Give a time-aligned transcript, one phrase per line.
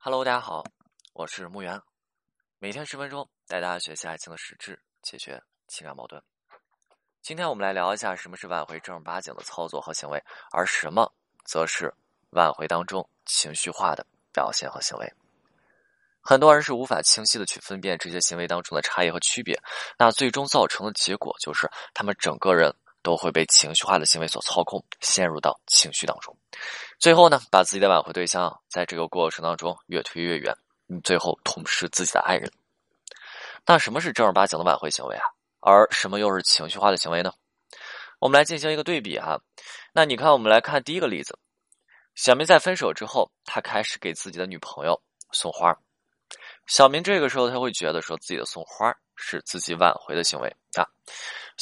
[0.00, 0.64] Hello，大家好，
[1.12, 1.82] 我是木源，
[2.60, 6.22] 每天十分钟带大家学习爱情的实质，解决情感矛盾。
[7.20, 10.22] 今天我们来聊一下什么是挽回正儿八经的操作和行为，
[10.52, 11.12] 而什么
[11.44, 11.92] 则是
[12.30, 15.12] 挽回当中情绪化的表现和行为。
[16.20, 19.60] 很多人是无法清晰的去分辨这些行为当中的差异和区别，
[19.98, 22.72] 那最终造成的结果就是他们整个人
[23.08, 26.36] 都会被情绪化的行为所操控，陷入到情绪当中。
[26.98, 30.54] 最后呢，把自己的挽回对象在这个过程当中越推越远，
[30.86, 32.52] 你最后痛失自己的爱人。
[33.64, 35.24] 那什么是正儿八经的挽回行为啊？
[35.60, 37.32] 而什么又是情绪化的行为呢？
[38.18, 39.40] 我们来进行一个对比哈。
[39.94, 41.38] 那你看，我们来看第一个例子：
[42.14, 45.00] 小明在分手之后，他开始给自己的女朋友
[45.32, 45.74] 送花。
[46.66, 50.84] 小明这个时候他会觉得说自己的送花是自己挽回的行为啊。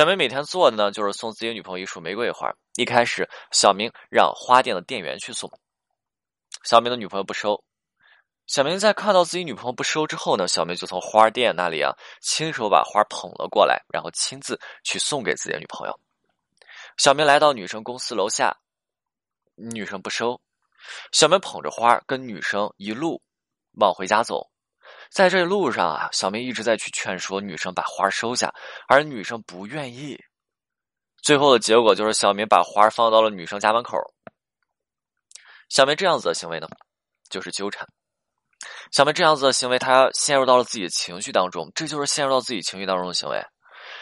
[0.00, 2.50] 小明每天做的呢，就是送自己女朋友一束玫瑰花。
[2.76, 5.52] 一开始，小明让花店的店员去送，
[6.64, 7.62] 小明的女朋友不收。
[8.46, 16.00] 小明在看到自己女朋友不收之后呢，小明就从花店那里啊，亲手把花捧了过来，然后亲自去送给自己的女朋友。
[16.96, 18.56] 小明来到女生公司楼下，
[19.54, 20.40] 女生不收，
[21.12, 23.20] 小明捧着花跟女生一路
[23.72, 24.48] 往回家走。
[25.10, 28.52] 在这路上啊，小明一直在去劝说女生把花收下，
[28.88, 30.16] 而女生不愿意。
[31.20, 33.98] 最后的结果就是小明把花放到了女生家门口。
[35.68, 36.68] 小明这样子的行为呢，
[37.28, 37.86] 就是纠缠。
[38.92, 43.42] 小明这样子的行为，他陷入到了自己的情绪当中，这就是陷入到自己情绪当中的行为。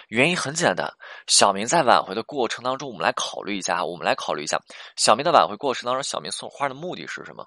[0.09, 0.93] 原因很简单，
[1.27, 4.59] 小明在挽回的过程当中，我们来考虑一下，我们来考虑一下，
[4.97, 7.47] 小明的挽回过程当中，小明送花的目的是什么？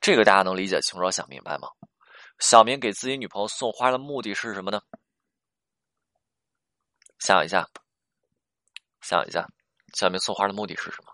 [0.00, 1.68] 这个大家能理解清楚、想明白吗？
[2.44, 4.78] 小明给自己女朋友送花的目的是什么呢？
[7.18, 7.66] 想一下，
[9.00, 9.48] 想一下，
[9.94, 11.10] 小明送花的目的是什么？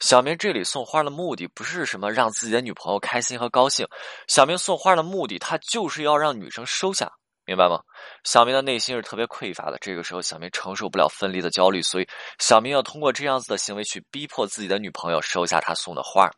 [0.00, 3.86] 小明这里送花的目的不是什么让自己的女朋友开心和高兴，
[4.26, 7.08] 小明送花的目的，他就是要让女生收下，
[7.44, 7.80] 明白吗？
[8.24, 12.08] 小明的内心是特别匮乏的，这个时候小明承受不了分离的焦虑，所以
[12.40, 16.28] 小明要通过这样子的行为去逼迫自己的女朋友收下他送的花。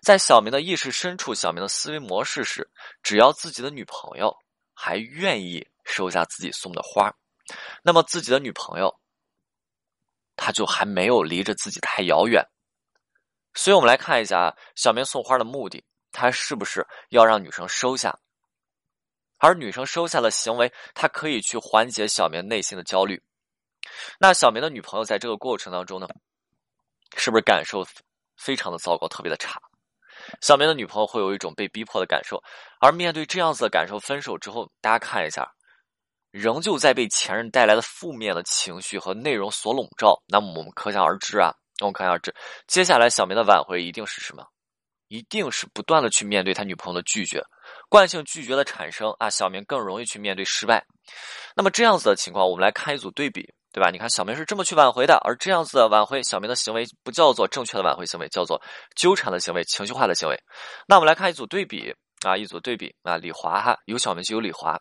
[0.00, 2.70] 在小明的意识深处，小明的思维模式是：
[3.02, 4.36] 只要自己的女朋友
[4.74, 7.14] 还愿意收下自己送的花，
[7.82, 9.00] 那么自己的女朋友
[10.36, 12.44] 他就还没有离着自己太遥远。
[13.54, 18.18] 所以，我们来看一下小明送花的目的，他是不是要让女生收下？
[19.36, 23.22] 而女生收下的行为，他可以去缓解小明内心的焦虑。
[24.18, 26.08] 那小明的女朋友在这个过程当中呢，
[27.16, 27.86] 是不是感受？
[28.36, 29.60] 非常的糟糕，特别的差。
[30.40, 32.42] 小明的女朋友会有一种被逼迫的感受，
[32.80, 35.50] 而面对这样子的感受，分手之后，大家看一下，
[36.30, 40.22] 仍旧在被前任带来的负面的情绪和内容所笼罩。
[40.28, 42.34] 那么我们可想而知啊，我们可想而知，
[42.66, 44.46] 接下来小明的挽回一定是什么？
[45.08, 47.42] 一定是不断的去面对他女朋友的拒绝，
[47.90, 50.82] 惯性拒绝的产生啊，小明更容易去面对失败。
[51.54, 53.46] 那么这样子的情况，我们来看一组对比。
[53.72, 53.90] 对吧？
[53.90, 58.60] 你看，小明是这么去挽回的，而这样子的挽回，小明的行为不叫做正确的挽回行为，叫做
[58.94, 60.38] 纠缠的行为、情绪化的行为。
[60.86, 64.78] 那我们来看一组对比啊，一组对比啊，李华哈，有小明就有李华。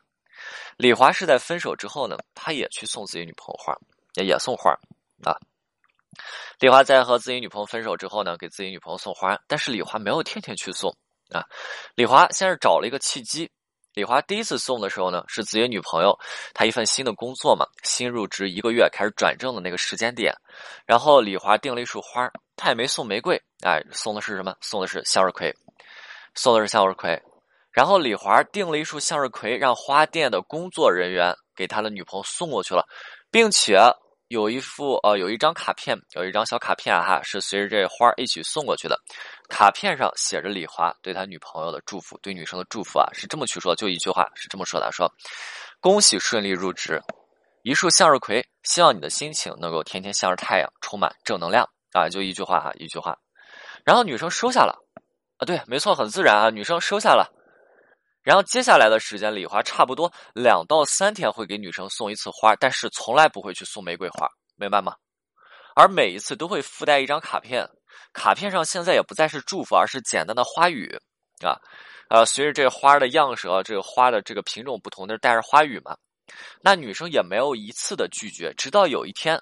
[0.76, 3.74] 李华是在分手之后呢，他也去送自己女朋友花，
[4.16, 4.72] 也也送花
[5.24, 5.38] 啊。
[6.60, 10.94] 李华在和自己女朋友分手之后呢，给自己女朋友送花，但是李华没有天天去送
[11.30, 11.46] 啊。
[11.96, 13.50] 李华先是找了一个契机。
[13.94, 16.18] 李华第一次送的时候呢，是自己女朋友，
[16.54, 20.34] 他一份新的工作嘛，新入职一个月开始转正的那个时间点，
[20.86, 23.36] 然后李华订了一束花，他也没送玫瑰，
[23.66, 24.56] 哎，送的是什么？
[24.62, 25.54] 送的是向日葵，
[26.36, 27.22] 送的是向日葵。
[27.72, 32.86] 然后李华订了一束向日葵，让花店的工作人员给他的女朋友送过去了，
[33.30, 33.78] 并且。
[34.32, 38.98] 有一副呃，有一张卡片，有一张小卡片哈，是随着这花一起送过去的。
[39.50, 45.12] 卡片上写着李华对他女朋友的祝福，对女生的祝福啊，是这么去说，就一句话是这么说的：说
[45.82, 47.02] 恭喜顺利入职，
[47.64, 53.18] 一束向日葵，希望你的心情能够天天向着太阳，充满正能量啊，就一句话哈，一句话。
[53.84, 54.74] 然后女生收下了
[55.40, 57.30] 啊，对，没错，很自然啊，女生收下了。
[58.24, 64.96] 然后接下来的时间，李华差不多两到三天会给女生送一次花，但是从来不会去送玫瑰花，明白吗？
[65.76, 67.68] 而每一次都会附带一张卡片，
[68.14, 70.96] 卡片上现在也不再是祝福，而是简单的花语
[71.44, 71.58] 啊，
[72.10, 75.98] 呃，随着这花的样式啊，这个花的这个品种不同，那带着花语嘛。
[76.62, 79.42] 那女生也没有一次的拒绝，直到有一天，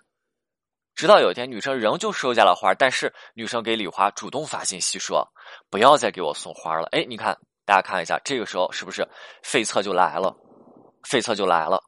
[0.96, 5.28] 直到有一天，女生仍旧收下了花，但是女生给李华主动发信息说
[5.70, 7.38] ：“不要再给我送花了。”哎，你看。
[7.70, 9.08] 大家看一下，这个时候是不是
[9.44, 10.36] 费策就来了？
[11.04, 11.80] 费策就来了。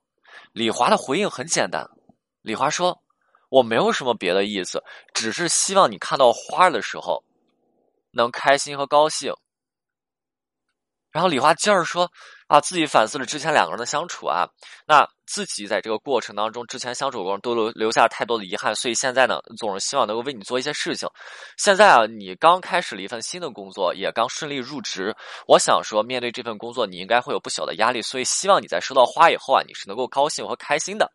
[0.53, 1.89] 李华的回应很简单，
[2.43, 3.01] 李华说
[3.49, 7.23] ：“我没有什么别的意思，只是希望你看到花的时候
[8.11, 9.33] 能开心和高兴。”
[11.11, 12.09] 然后李华接着说
[12.47, 14.47] ：“啊，自己反思了之前两个人的相处啊，
[14.87, 21.09] 那自己在这个过程当中，之前相处过程都留留下了太多的遗憾，所以现在呢，总是希望能够为你做一些事情。
[21.57, 25.13] 现在啊，你刚开始了一份新的工作，也刚顺利入职，
[25.47, 31.11] 我想说，面对这份工作，你应该会有不小的压力，所以希望你在收到花以后啊，你是能够高兴和开心的。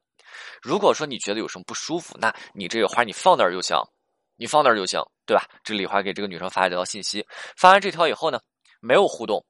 [0.60, 3.78] 如果说你觉得有什么不舒服，那你这个花你放那儿就行，
[4.36, 5.44] 你放那儿就行，对吧？
[5.64, 7.26] 这李华给这个女生发了这条信息，
[7.56, 8.38] 发完这条以后呢，
[8.80, 9.42] 没有互动。”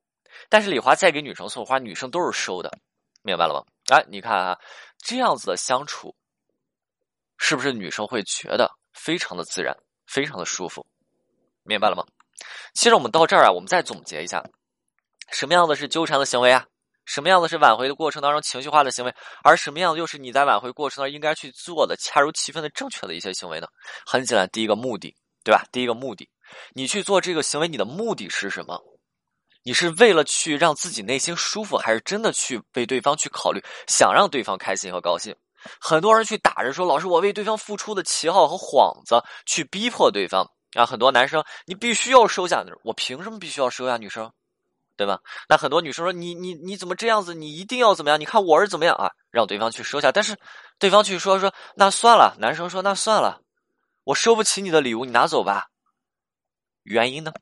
[0.49, 2.71] 但是李华再给女生送花，女生都是收的，
[3.23, 3.65] 明白了吗？
[3.95, 4.59] 哎，你看啊，
[4.99, 6.15] 这样子的相处，
[7.39, 10.87] 是不是女生会觉得非常的自然，非常的舒服？
[11.63, 12.05] 明白了吗？
[12.75, 14.45] 其实我们到这儿啊，我们再总结一下，
[15.31, 16.67] 什么样的是纠缠的行为啊？
[17.05, 19.15] 什么样的是挽回的过程当中情绪化的行为？
[19.45, 23.69] 而什么样又是你在挽回过程当中应该去做的恰如其分的正确的一些行为呢？
[24.05, 25.65] 很简单，第一个目的，对吧？
[25.71, 26.29] 第一个目的，
[26.75, 28.83] 你去做这个行为，你的目的是什么？
[29.67, 35.35] 你是为了去让自己内心舒服，还是真的去为对方去考虑，想让对方开心和高兴？
[35.81, 40.49] 很多人去打着说：“老师，我为对方付出的旗号和幌子，去逼迫对方。”
[40.79, 43.97] 啊，很多男生，你必须要收下，我凭什么必须要收下？
[43.97, 44.31] 女生，
[44.97, 45.19] 对吧？
[45.49, 47.35] 那很多女生说：“你你你怎么这样子？
[47.35, 48.21] 你一定要怎么样？
[48.21, 50.39] 你看我是怎么样啊？”让对方去收下，但是
[50.79, 53.41] 对方去说说：“那算了。”男生说：“那算了，
[54.05, 55.67] 我收不起你的礼物，你拿走吧。”
[56.85, 57.33] 原因呢？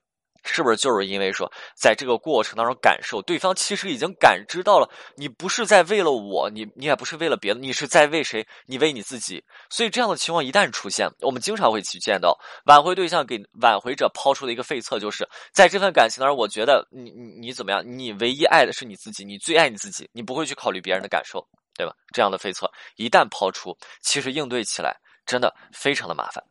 [0.45, 8.47] 是不是就是因为说，在这个过程当中感受对方其实已经感知到了，你不是在为了我，你你也不是为了别的，你是在为谁？
[8.67, 9.43] 你为你自己。
[9.71, 17.83] 所以这样的情况一旦出现，我们经常会去见到挽回对象给挽回者抛出的一个废策，就是在这份感情当中，我觉得你你你怎么样？
[17.85, 21.95] 你唯一爱的是你自己，你最爱你自己，你不会去考虑别人的感受，对吧？
[22.13, 24.97] 这样的废策一旦抛出，其实应对起来
[25.27, 26.45] 真的非常的麻烦。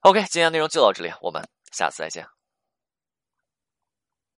[0.00, 1.42] OK，今天内容就到这里，我们
[1.72, 2.39] 下次再见。